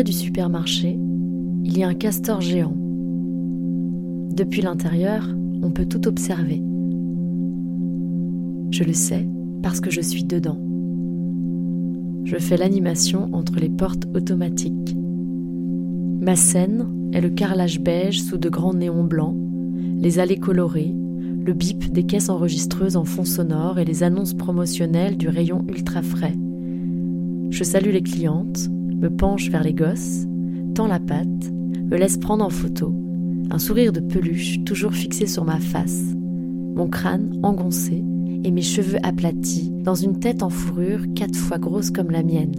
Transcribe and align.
du 0.00 0.12
supermarché, 0.12 0.98
il 1.64 1.76
y 1.76 1.82
a 1.82 1.88
un 1.88 1.94
castor 1.94 2.40
géant. 2.40 2.74
Depuis 4.34 4.62
l'intérieur, 4.62 5.28
on 5.62 5.70
peut 5.70 5.84
tout 5.84 6.08
observer. 6.08 6.62
Je 8.70 8.84
le 8.84 8.94
sais 8.94 9.28
parce 9.62 9.80
que 9.80 9.90
je 9.90 10.00
suis 10.00 10.24
dedans. 10.24 10.58
Je 12.24 12.38
fais 12.38 12.56
l'animation 12.56 13.28
entre 13.34 13.56
les 13.56 13.68
portes 13.68 14.06
automatiques. 14.14 14.96
Ma 16.20 16.36
scène 16.36 16.88
est 17.12 17.20
le 17.20 17.28
carrelage 17.28 17.80
beige 17.80 18.22
sous 18.22 18.38
de 18.38 18.48
grands 18.48 18.74
néons 18.74 19.04
blancs, 19.04 19.36
les 19.98 20.18
allées 20.18 20.38
colorées, 20.38 20.94
le 21.44 21.52
bip 21.52 21.92
des 21.92 22.04
caisses 22.04 22.30
enregistreuses 22.30 22.96
en 22.96 23.04
fond 23.04 23.24
sonore 23.24 23.78
et 23.78 23.84
les 23.84 24.02
annonces 24.02 24.34
promotionnelles 24.34 25.18
du 25.18 25.28
rayon 25.28 25.66
ultra 25.68 26.00
frais. 26.00 26.34
Je 27.50 27.64
salue 27.64 27.90
les 27.90 28.02
clientes, 28.02 28.70
me 29.02 29.10
penche 29.10 29.50
vers 29.50 29.64
les 29.64 29.74
gosses, 29.74 30.26
tends 30.74 30.86
la 30.86 31.00
patte, 31.00 31.52
me 31.90 31.96
laisse 31.96 32.16
prendre 32.16 32.44
en 32.44 32.50
photo, 32.50 32.94
un 33.50 33.58
sourire 33.58 33.92
de 33.92 34.00
peluche 34.00 34.62
toujours 34.64 34.92
fixé 34.92 35.26
sur 35.26 35.44
ma 35.44 35.58
face, 35.58 36.14
mon 36.76 36.88
crâne 36.88 37.38
engoncé 37.42 38.04
et 38.44 38.50
mes 38.50 38.62
cheveux 38.62 38.98
aplatis 39.02 39.72
dans 39.82 39.96
une 39.96 40.20
tête 40.20 40.42
en 40.42 40.50
fourrure 40.50 41.00
quatre 41.14 41.36
fois 41.36 41.58
grosse 41.58 41.90
comme 41.90 42.10
la 42.10 42.22
mienne. 42.22 42.54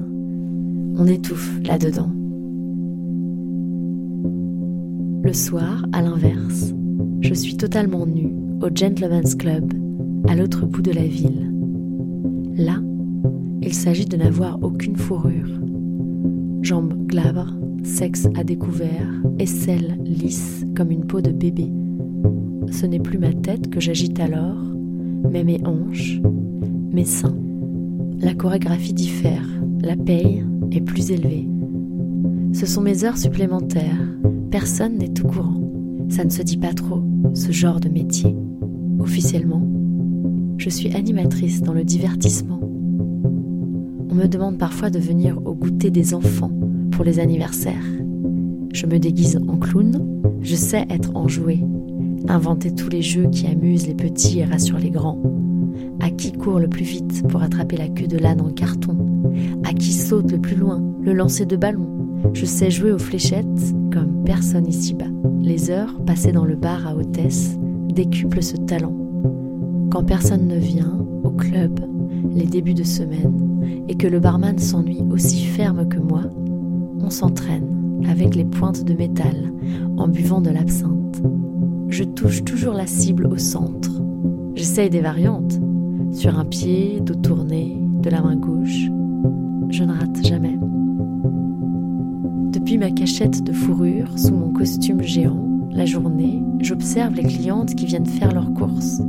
On 0.98 1.08
étouffe 1.08 1.60
là-dedans. 1.66 2.12
Le 5.23 5.34
soir, 5.34 5.86
à 5.94 6.02
l'inverse, 6.02 6.73
je 7.22 7.34
suis 7.34 7.56
totalement 7.56 8.06
nue 8.06 8.34
au 8.62 8.68
Gentleman's 8.73 9.36
Club, 9.36 9.73
à 10.28 10.36
l'autre 10.36 10.66
bout 10.66 10.82
de 10.82 10.92
la 10.92 11.06
ville. 11.06 11.54
Là, 12.58 12.82
il 13.62 13.73
s'agit 13.73 14.06
de 14.06 14.17
n'avoir 14.17 14.60
aucune 14.62 14.98
fourrure. 14.98 15.50
Jambes 16.64 16.94
glabres, 17.08 17.53
sexe 17.83 18.30
à 18.36 18.45
découvert, 18.45 19.09
aisselle 19.38 19.97
lisse 20.06 20.66
comme 20.78 20.92
une 20.92 21.05
peau 21.05 21.20
de 21.20 21.31
bébé. 21.31 21.70
Ce 22.72 22.86
n'est 22.86 23.02
plus 23.02 23.20
ma 23.20 23.33
tête 23.33 23.70
que 23.70 23.81
j'agite 23.81 24.17
alors, 24.22 24.64
mais 25.30 25.44
mes 25.44 25.59
hanches, 25.66 26.22
mes 26.89 27.03
seins. 27.03 27.36
La 28.17 28.33
chorégraphie 28.33 28.94
diffère, 28.94 29.45
la 29.81 29.97
paye 29.97 30.45
est 30.72 30.80
plus 30.80 31.11
élevée. 31.11 31.50
Ce 32.53 32.66
sont 32.66 32.81
mes 32.81 33.03
heures 33.03 33.17
supplémentaires, 33.17 34.08
personne 34.50 34.98
n'est 34.98 35.20
au 35.22 35.27
courant. 35.27 35.61
Ça 36.08 36.23
ne 36.23 36.30
se 36.30 36.44
dit 36.44 36.58
pas 36.58 36.73
trop, 36.73 37.03
ce 37.33 37.52
genre 37.52 37.81
de 37.81 37.89
métier. 37.89 38.38
Officiellement, 39.00 39.67
je 40.58 40.70
suis 40.70 40.94
animatrice 40.95 41.61
dans 41.61 41.73
le 41.73 41.83
divertissement. 41.83 42.62
On 44.14 44.16
me 44.16 44.28
demande 44.28 44.59
parfois 44.59 44.92
de 44.92 45.00
venir 45.00 45.39
au 45.44 45.56
goûter 45.56 45.89
des 45.89 46.14
enfants 46.14 46.52
pour 46.92 47.03
les 47.03 47.19
anniversaires. 47.19 47.83
Je 48.72 48.86
me 48.86 49.00
déguise 49.00 49.39
en 49.47 49.58
clown, 49.58 50.22
je 50.39 50.55
sais 50.55 50.86
être 50.92 51.16
enjouée, 51.16 51.66
inventer 52.28 52.75
tous 52.75 52.89
les 52.89 53.02
jeux 53.02 53.28
qui 53.31 53.47
amusent 53.47 53.88
les 53.88 53.95
petits 53.95 54.38
et 54.38 54.45
rassurent 54.45 54.78
les 54.78 54.92
grands. 54.92 55.20
À 56.00 56.11
qui 56.11 56.31
court 56.31 56.59
le 56.59 56.67
plus 56.67 56.86
vite 56.86 57.28
pour 57.28 57.42
attraper 57.42 57.75
la 57.75 57.88
queue 57.88 58.05
de 58.05 58.20
l'âne 58.20 58.42
en 58.42 58.52
carton? 58.52 58.95
À 59.64 59.73
qui 59.73 59.92
saute 59.92 60.31
le 60.31 60.38
plus 60.38 60.58
loin, 60.58 60.83
le 61.02 61.14
lancer 61.14 61.48
de 61.48 61.55
ballon? 61.55 61.88
Je 62.33 62.45
sais 62.45 62.70
jouer 62.70 62.92
aux 62.92 63.00
fléchettes 63.00 63.73
comme 63.92 64.23
personne 64.25 64.67
ici-bas. 64.67 65.09
Les 65.42 65.72
heures 65.72 66.00
passées 66.05 66.33
dans 66.33 66.45
le 66.45 66.55
bar 66.55 66.86
à 66.86 66.95
hôtesse 66.95 67.58
décuplent 67.92 68.44
ce 68.44 68.58
talent. 68.58 68.95
Quand 69.89 70.03
personne 70.03 70.45
ne 70.45 70.59
vient 70.59 71.03
au 71.23 71.31
club, 71.31 71.80
les 72.32 72.46
débuts 72.46 72.74
de 72.74 72.84
semaine, 72.84 73.84
et 73.88 73.95
que 73.95 74.08
le 74.08 74.20
barman 74.20 74.58
s'ennuie 74.58 75.04
aussi 75.10 75.45
ferme 75.45 75.88
que 75.88 76.00
moi, 76.00 76.23
on 77.00 77.10
s'entraîne 77.10 77.67
avec 78.10 78.36
les 78.36 78.45
pointes 78.45 78.84
de 78.84 78.94
métal 78.94 79.52
en 79.98 80.08
buvant 80.08 80.42
de 80.42 80.50
l'absinthe. 80.50 81.22
Je 81.89 82.04
touche 82.04 82.44
toujours 82.44 82.73
la 82.73 82.88
cible 82.88 83.28
au 83.28 83.38
centre. 83.38 84.02
J'essaye 84.56 84.89
des 84.89 85.02
variantes. 85.02 85.60
Sur 86.12 86.38
un 86.38 86.45
pied, 86.45 87.00
dos 87.02 87.16
tourné, 87.16 87.78
de 88.02 88.10
la 88.10 88.22
main 88.22 88.36
gauche. 88.36 88.89
Je 89.70 89.83
ne 89.83 89.94
rate 89.94 90.26
jamais. 90.26 90.58
Depuis 92.52 92.78
ma 92.78 92.92
cachette 92.92 93.44
de 93.44 93.52
fourrure 93.52 94.17
sous 94.17 94.33
mon 94.33 94.52
costume 94.52 95.02
géant, 95.02 95.48
la 95.72 95.86
journée, 95.86 96.44
j'observe 96.60 97.16
les 97.16 97.23
clientes 97.23 97.73
qui 97.76 97.86
viennent 97.86 98.06
faire 98.06 98.32
leurs 98.32 98.54
courses. 98.54 99.02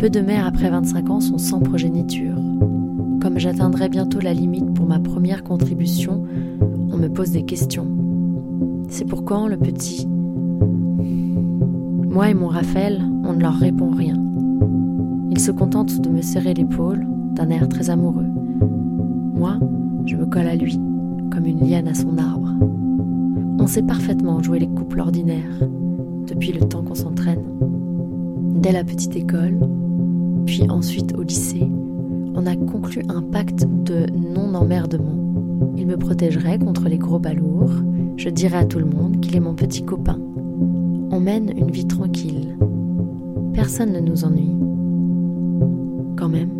Peu 0.00 0.08
de 0.08 0.20
mères 0.20 0.46
après 0.46 0.70
25 0.70 1.10
ans 1.10 1.20
sont 1.20 1.36
sans 1.36 1.60
progéniture. 1.60 2.38
Comme 3.20 3.38
j'atteindrai 3.38 3.90
bientôt 3.90 4.18
la 4.18 4.32
limite 4.32 4.72
pour 4.72 4.86
ma 4.86 4.98
première 4.98 5.44
contribution, 5.44 6.24
on 6.90 6.96
me 6.96 7.08
pose 7.08 7.32
des 7.32 7.44
questions. 7.44 7.86
C'est 8.88 9.04
pour 9.04 9.26
quand 9.26 9.46
le 9.46 9.58
petit? 9.58 10.08
Moi 12.08 12.30
et 12.30 12.34
mon 12.34 12.48
Raphaël, 12.48 13.02
on 13.24 13.34
ne 13.34 13.42
leur 13.42 13.56
répond 13.56 13.90
rien. 13.90 14.16
Ils 15.32 15.38
se 15.38 15.50
contentent 15.50 16.00
de 16.00 16.08
me 16.08 16.22
serrer 16.22 16.54
l'épaule 16.54 17.06
d'un 17.34 17.50
air 17.50 17.68
très 17.68 17.90
amoureux. 17.90 18.28
Moi, 19.34 19.58
je 20.06 20.16
me 20.16 20.24
colle 20.24 20.48
à 20.48 20.56
lui, 20.56 20.80
comme 21.30 21.44
une 21.44 21.60
liane 21.60 21.88
à 21.88 21.94
son 21.94 22.16
arbre. 22.16 22.54
On 23.58 23.66
sait 23.66 23.82
parfaitement 23.82 24.42
jouer 24.42 24.60
les 24.60 24.68
couples 24.70 25.00
ordinaires, 25.00 25.60
depuis 26.26 26.52
le 26.52 26.60
temps 26.60 26.82
qu'on 26.82 26.94
s'entraîne. 26.94 27.44
Dès 28.62 28.72
la 28.72 28.82
petite 28.82 29.14
école, 29.14 29.58
puis 30.50 30.68
ensuite 30.68 31.14
au 31.16 31.22
lycée, 31.22 31.70
on 32.34 32.44
a 32.44 32.56
conclu 32.56 33.02
un 33.08 33.22
pacte 33.22 33.68
de 33.84 34.06
non-emmerdement 34.12 35.20
il 35.76 35.86
me 35.86 35.96
protégerait 35.96 36.58
contre 36.58 36.88
les 36.88 36.98
gros 36.98 37.20
balourds. 37.20 37.72
Je 38.16 38.28
dirais 38.28 38.58
à 38.58 38.64
tout 38.64 38.80
le 38.80 38.84
monde 38.84 39.20
qu'il 39.20 39.36
est 39.36 39.40
mon 39.40 39.54
petit 39.54 39.84
copain. 39.84 40.18
On 41.12 41.20
mène 41.20 41.52
une 41.56 41.70
vie 41.70 41.86
tranquille. 41.86 42.56
Personne 43.54 43.92
ne 43.92 44.00
nous 44.00 44.24
ennuie. 44.24 44.56
Quand 46.16 46.28
même, 46.28 46.50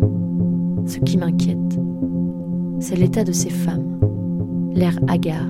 ce 0.85 0.99
qui 0.99 1.17
m'inquiète, 1.17 1.79
c'est 2.79 2.95
l'état 2.95 3.25
de 3.25 3.33
ces 3.33 3.49
femmes, 3.49 3.99
l'air 4.73 4.97
hagard, 5.07 5.49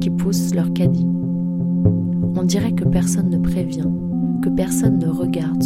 qui 0.00 0.10
poussent 0.10 0.54
leur 0.54 0.72
caddie. 0.72 1.08
On 2.36 2.44
dirait 2.44 2.72
que 2.72 2.84
personne 2.84 3.30
ne 3.30 3.38
prévient, 3.38 3.90
que 4.42 4.48
personne 4.48 4.98
ne 4.98 5.08
regarde 5.08 5.63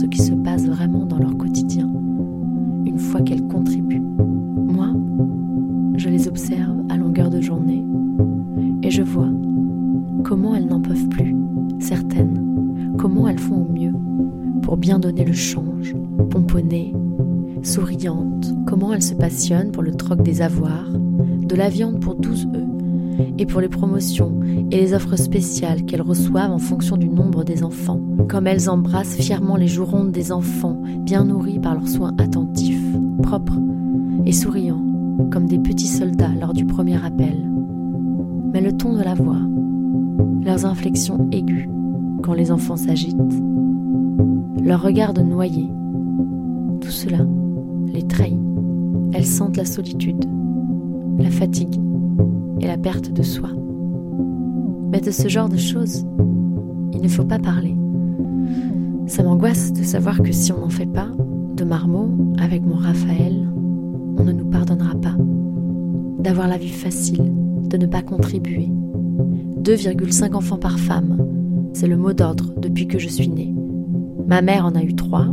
pour 14.63 14.77
bien 14.77 14.99
donner 14.99 15.25
le 15.25 15.33
change, 15.33 15.95
pomponner, 16.31 16.95
souriantes, 17.63 18.53
comment 18.67 18.93
elles 18.93 19.03
se 19.03 19.15
passionnent 19.15 19.73
pour 19.73 19.83
le 19.83 19.95
troc 19.95 20.23
des 20.23 20.43
avoirs, 20.43 20.91
de 20.93 21.57
la 21.57 21.69
viande 21.69 22.01
pour 22.01 22.15
12 22.15 22.49
œufs 22.55 22.69
et 23.39 23.47
pour 23.47 23.61
les 23.61 23.69
promotions 23.69 24.41
et 24.71 24.77
les 24.77 24.95
offres 24.95 25.17
spéciales 25.17 25.85
qu'elles 25.85 26.03
reçoivent 26.03 26.53
en 26.53 26.59
fonction 26.59 26.97
du 26.97 27.09
nombre 27.09 27.45
des 27.45 27.65
enfants, 27.65 28.01
comme 28.29 28.47
elles 28.47 28.69
embrassent 28.69 29.17
fièrement 29.17 29.57
les 29.57 29.69
joues 29.69 29.85
rondes 29.85 30.13
des 30.13 30.33
enfants, 30.33 30.81
bien 31.01 31.25
nourris 31.25 31.59
par 31.59 31.75
leurs 31.75 31.89
soins 31.89 32.15
attentifs, 32.19 32.83
propres 33.23 33.59
et 34.27 34.33
souriants 34.33 34.85
comme 35.33 35.47
des 35.47 35.59
petits 35.59 35.89
soldats 35.89 36.35
lors 36.41 36.53
du 36.53 36.65
premier 36.65 37.05
appel. 37.05 37.51
Mais 38.53 38.61
le 38.61 38.73
ton 38.73 38.95
de 38.95 39.03
la 39.03 39.15
voix, 39.15 39.41
leurs 40.43 40.65
inflexions 40.65 41.29
aiguës 41.33 41.69
quand 42.23 42.35
les 42.35 42.51
enfants 42.51 42.77
s'agitent, 42.77 43.17
leur 44.69 44.83
regard 44.83 45.15
de 45.15 45.23
noyé, 45.23 45.67
tout 46.83 46.91
cela 46.91 47.25
les 47.87 48.03
trahit. 48.03 48.39
Elles 49.15 49.25
sentent 49.25 49.57
la 49.57 49.65
solitude, 49.65 50.27
la 51.19 51.31
fatigue 51.31 51.81
et 52.61 52.67
la 52.67 52.77
perte 52.77 53.11
de 53.11 53.23
soi. 53.23 53.49
Mais 54.93 55.01
de 55.01 55.11
ce 55.11 55.27
genre 55.29 55.49
de 55.49 55.57
choses, 55.57 56.05
il 56.93 57.01
ne 57.01 57.09
faut 57.09 57.25
pas 57.25 57.39
parler. 57.39 57.75
Ça 59.07 59.23
m'angoisse 59.23 59.73
de 59.73 59.83
savoir 59.83 60.23
que 60.23 60.33
si 60.33 60.53
on 60.53 60.61
n'en 60.61 60.69
fait 60.69 60.93
pas, 60.93 61.09
de 61.57 61.65
marmot 61.65 62.11
avec 62.39 62.63
mon 62.63 62.77
Raphaël, 62.77 63.49
on 64.19 64.23
ne 64.23 64.33
nous 64.33 64.51
pardonnera 64.51 64.95
pas. 64.97 65.17
D'avoir 66.19 66.47
la 66.47 66.59
vie 66.59 66.69
facile, 66.69 67.33
de 67.71 67.79
ne 67.79 67.87
pas 67.87 68.03
contribuer. 68.03 68.71
2,5 69.63 70.35
enfants 70.35 70.59
par 70.59 70.79
femme, 70.79 71.17
c'est 71.73 71.87
le 71.87 71.97
mot 71.97 72.13
d'ordre 72.13 72.53
depuis 72.61 72.87
que 72.87 72.99
je 72.99 73.09
suis 73.09 73.31
née. 73.31 73.55
Ma 74.29 74.43
mère 74.43 74.67
en 74.67 74.75
a 74.77 74.83
eu 74.83 74.95
trois, 74.95 75.27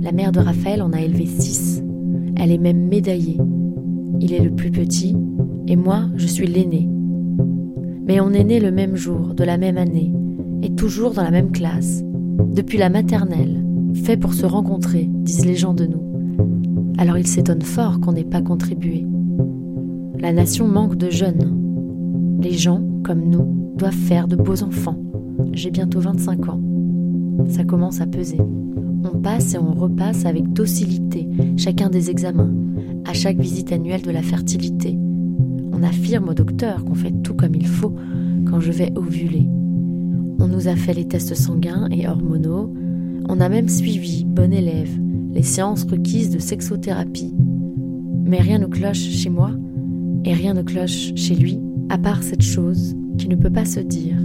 la 0.00 0.10
mère 0.10 0.32
de 0.32 0.40
Raphaël 0.40 0.82
en 0.82 0.92
a 0.92 1.00
élevé 1.00 1.26
six. 1.26 1.82
Elle 2.36 2.50
est 2.50 2.58
même 2.58 2.88
médaillée. 2.88 3.38
Il 4.20 4.32
est 4.32 4.42
le 4.42 4.50
plus 4.50 4.70
petit, 4.70 5.16
et 5.68 5.76
moi, 5.76 6.06
je 6.16 6.26
suis 6.26 6.46
l'aîné. 6.46 6.88
Mais 8.06 8.20
on 8.20 8.32
est 8.32 8.44
né 8.44 8.58
le 8.58 8.72
même 8.72 8.96
jour, 8.96 9.34
de 9.34 9.44
la 9.44 9.58
même 9.58 9.76
année, 9.76 10.12
et 10.62 10.74
toujours 10.74 11.12
dans 11.12 11.22
la 11.22 11.30
même 11.30 11.52
classe, 11.52 12.02
depuis 12.50 12.78
la 12.78 12.90
maternelle, 12.90 13.64
fait 13.94 14.16
pour 14.16 14.34
se 14.34 14.46
rencontrer, 14.46 15.08
disent 15.08 15.44
les 15.44 15.54
gens 15.54 15.74
de 15.74 15.86
nous 15.86 16.08
alors 16.98 17.16
il 17.16 17.26
s'étonne 17.26 17.62
fort 17.62 18.00
qu'on 18.00 18.12
n'ait 18.12 18.24
pas 18.24 18.42
contribué. 18.42 19.06
La 20.18 20.32
nation 20.32 20.66
manque 20.66 20.96
de 20.96 21.10
jeunes. 21.10 22.38
Les 22.42 22.52
gens, 22.52 22.82
comme 23.04 23.30
nous, 23.30 23.72
doivent 23.76 23.92
faire 23.92 24.26
de 24.26 24.34
beaux 24.34 24.64
enfants. 24.64 24.98
J'ai 25.52 25.70
bientôt 25.70 26.00
25 26.00 26.48
ans. 26.48 26.60
Ça 27.46 27.64
commence 27.64 28.00
à 28.00 28.06
peser. 28.06 28.38
On 29.04 29.18
passe 29.18 29.54
et 29.54 29.58
on 29.58 29.72
repasse 29.72 30.26
avec 30.26 30.52
docilité 30.52 31.28
chacun 31.56 31.88
des 31.88 32.10
examens, 32.10 32.52
à 33.06 33.12
chaque 33.12 33.38
visite 33.38 33.72
annuelle 33.72 34.02
de 34.02 34.10
la 34.10 34.22
fertilité. 34.22 34.98
On 35.72 35.82
affirme 35.82 36.28
au 36.28 36.34
docteur 36.34 36.84
qu'on 36.84 36.94
fait 36.94 37.12
tout 37.22 37.34
comme 37.34 37.54
il 37.54 37.66
faut 37.66 37.94
quand 38.46 38.60
je 38.60 38.72
vais 38.72 38.92
ovuler. 38.96 39.46
On 40.40 40.48
nous 40.48 40.68
a 40.68 40.76
fait 40.76 40.94
les 40.94 41.06
tests 41.06 41.34
sanguins 41.34 41.88
et 41.90 42.08
hormonaux. 42.08 42.72
On 43.28 43.40
a 43.40 43.48
même 43.48 43.68
suivi, 43.68 44.24
bon 44.24 44.52
élève, 44.52 44.90
les 45.32 45.42
séances 45.42 45.84
requises 45.84 46.30
de 46.30 46.38
sexothérapie. 46.38 47.34
Mais 48.24 48.40
rien 48.40 48.58
ne 48.58 48.66
cloche 48.66 48.98
chez 48.98 49.30
moi 49.30 49.52
et 50.24 50.32
rien 50.34 50.54
ne 50.54 50.62
cloche 50.62 51.12
chez 51.14 51.34
lui, 51.34 51.60
à 51.88 51.98
part 51.98 52.22
cette 52.22 52.42
chose 52.42 52.96
qui 53.18 53.28
ne 53.28 53.36
peut 53.36 53.50
pas 53.50 53.64
se 53.64 53.80
dire, 53.80 54.16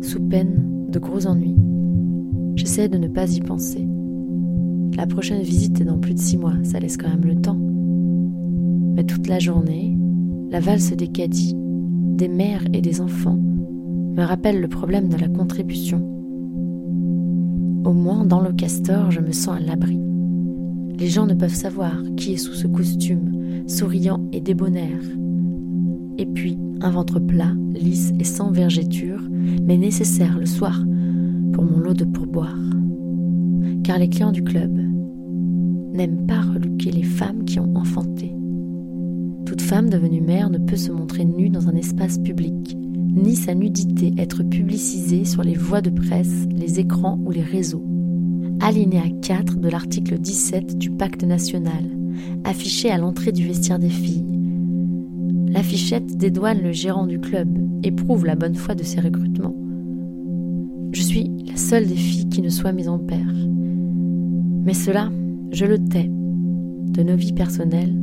sous 0.00 0.20
peine 0.20 0.88
de 0.88 0.98
gros 0.98 1.26
ennuis. 1.26 1.56
J'essaie 2.56 2.88
de 2.88 2.96
ne 2.96 3.06
pas 3.06 3.30
y 3.30 3.40
penser. 3.40 3.86
La 4.96 5.06
prochaine 5.06 5.42
visite 5.42 5.80
est 5.82 5.84
dans 5.84 5.98
plus 5.98 6.14
de 6.14 6.18
six 6.18 6.38
mois, 6.38 6.54
ça 6.62 6.80
laisse 6.80 6.96
quand 6.96 7.10
même 7.10 7.26
le 7.26 7.36
temps. 7.36 7.60
Mais 8.94 9.04
toute 9.04 9.28
la 9.28 9.38
journée, 9.38 9.96
la 10.50 10.58
valse 10.58 10.92
des 10.92 11.08
caddies, 11.08 11.54
des 11.54 12.28
mères 12.28 12.64
et 12.72 12.80
des 12.80 13.02
enfants 13.02 13.38
me 13.38 14.22
rappelle 14.22 14.58
le 14.58 14.68
problème 14.68 15.10
de 15.10 15.18
la 15.18 15.28
contribution. 15.28 15.98
Au 17.84 17.92
moins, 17.92 18.24
dans 18.24 18.40
le 18.40 18.54
castor, 18.54 19.10
je 19.10 19.20
me 19.20 19.32
sens 19.32 19.58
à 19.58 19.60
l'abri. 19.60 20.00
Les 20.98 21.08
gens 21.08 21.26
ne 21.26 21.34
peuvent 21.34 21.54
savoir 21.54 21.94
qui 22.16 22.32
est 22.32 22.38
sous 22.38 22.54
ce 22.54 22.66
costume, 22.66 23.66
souriant 23.66 24.26
et 24.32 24.40
débonnaire. 24.40 25.02
Et 26.16 26.24
puis, 26.24 26.58
un 26.80 26.90
ventre 26.90 27.20
plat, 27.20 27.52
lisse 27.74 28.14
et 28.18 28.24
sans 28.24 28.50
vergéture, 28.50 29.20
mais 29.62 29.76
nécessaire 29.76 30.38
le 30.38 30.46
soir 30.46 30.82
pour 31.52 31.64
mon 31.64 31.78
lot 31.78 31.94
de 31.94 32.04
pourboire. 32.04 32.56
Car 33.84 33.98
les 33.98 34.08
clients 34.08 34.32
du 34.32 34.42
club 34.42 34.76
n'aiment 35.92 36.26
pas 36.26 36.40
reluquer 36.40 36.90
les 36.90 37.02
femmes 37.02 37.44
qui 37.44 37.58
ont 37.58 37.74
enfanté. 37.74 38.34
Toute 39.46 39.62
femme 39.62 39.88
devenue 39.88 40.20
mère 40.20 40.50
ne 40.50 40.58
peut 40.58 40.76
se 40.76 40.92
montrer 40.92 41.24
nue 41.24 41.50
dans 41.50 41.68
un 41.68 41.76
espace 41.76 42.18
public, 42.18 42.76
ni 42.76 43.34
sa 43.36 43.54
nudité 43.54 44.12
être 44.18 44.42
publicisée 44.42 45.24
sur 45.24 45.42
les 45.42 45.54
voies 45.54 45.80
de 45.80 45.90
presse, 45.90 46.46
les 46.50 46.80
écrans 46.80 47.18
ou 47.24 47.30
les 47.30 47.42
réseaux. 47.42 47.84
Alinéa 48.60 49.04
4 49.22 49.58
de 49.58 49.68
l'article 49.68 50.18
17 50.18 50.76
du 50.78 50.90
pacte 50.90 51.24
national, 51.24 51.84
affiché 52.44 52.90
à 52.90 52.98
l'entrée 52.98 53.32
du 53.32 53.46
vestiaire 53.46 53.78
des 53.78 53.88
filles. 53.88 54.24
L'affichette 55.48 56.16
dédouane 56.16 56.60
le 56.60 56.72
gérant 56.72 57.06
du 57.06 57.18
club 57.18 57.48
et 57.82 57.92
prouve 57.92 58.26
la 58.26 58.34
bonne 58.34 58.54
foi 58.54 58.74
de 58.74 58.82
ses 58.82 59.00
recrutements. 59.00 59.56
Je 60.96 61.02
suis 61.02 61.30
la 61.46 61.56
seule 61.56 61.86
des 61.86 61.94
filles 61.94 62.30
qui 62.30 62.40
ne 62.40 62.48
soit 62.48 62.72
mise 62.72 62.88
en 62.88 62.98
père. 62.98 63.30
Mais 64.64 64.72
cela, 64.72 65.10
je 65.52 65.66
le 65.66 65.78
tais. 65.78 66.10
De 66.10 67.02
nos 67.02 67.16
vies 67.16 67.34
personnelles, 67.34 67.94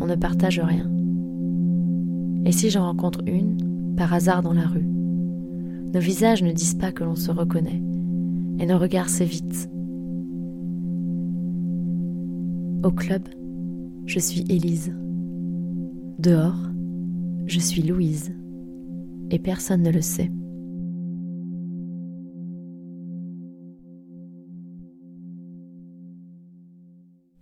on 0.00 0.04
ne 0.04 0.16
partage 0.16 0.58
rien. 0.58 0.90
Et 2.44 2.50
si 2.50 2.70
j'en 2.70 2.86
rencontre 2.86 3.20
une, 3.24 3.94
par 3.96 4.12
hasard 4.12 4.42
dans 4.42 4.52
la 4.52 4.66
rue, 4.66 4.88
nos 5.94 6.00
visages 6.00 6.42
ne 6.42 6.50
disent 6.50 6.74
pas 6.74 6.90
que 6.90 7.04
l'on 7.04 7.14
se 7.14 7.30
reconnaît, 7.30 7.84
et 8.58 8.66
nos 8.66 8.78
regards 8.78 9.10
s'évitent. 9.10 9.70
Au 12.82 12.90
club, 12.90 13.22
je 14.06 14.18
suis 14.18 14.44
Élise. 14.48 14.92
Dehors, 16.18 16.68
je 17.46 17.60
suis 17.60 17.82
Louise. 17.82 18.34
Et 19.30 19.38
personne 19.38 19.82
ne 19.82 19.92
le 19.92 20.02
sait. 20.02 20.32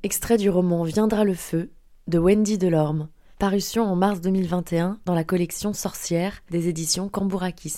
Extrait 0.06 0.36
du 0.36 0.50
roman 0.50 0.84
Viendra 0.84 1.24
le 1.24 1.34
feu 1.34 1.72
de 2.06 2.20
Wendy 2.20 2.58
Delorme, 2.58 3.08
parution 3.40 3.82
en 3.82 3.96
mars 3.96 4.20
2021 4.20 5.00
dans 5.04 5.16
la 5.16 5.24
collection 5.24 5.72
Sorcière 5.72 6.44
des 6.48 6.68
éditions 6.68 7.08
Cambourakis. 7.08 7.74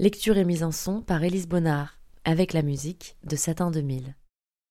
Lecture 0.00 0.38
et 0.38 0.44
mise 0.44 0.64
en 0.64 0.72
son 0.72 1.02
par 1.02 1.22
Élise 1.22 1.46
Bonnard, 1.46 2.00
avec 2.24 2.52
la 2.52 2.62
musique 2.62 3.16
de 3.22 3.36
Satin 3.36 3.70
2000. 3.70 4.16